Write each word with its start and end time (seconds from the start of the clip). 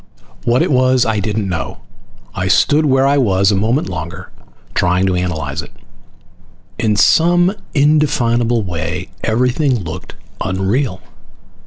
What 0.45 0.63
it 0.63 0.71
was, 0.71 1.05
I 1.05 1.19
didn't 1.19 1.47
know. 1.47 1.81
I 2.33 2.47
stood 2.47 2.87
where 2.87 3.05
I 3.05 3.19
was 3.19 3.51
a 3.51 3.55
moment 3.55 3.87
longer, 3.87 4.31
trying 4.73 5.05
to 5.05 5.13
analyze 5.13 5.61
it. 5.61 5.71
In 6.79 6.95
some 6.95 7.53
indefinable 7.75 8.63
way 8.63 9.09
everything 9.23 9.77
looked 9.83 10.15
unreal. 10.43 11.01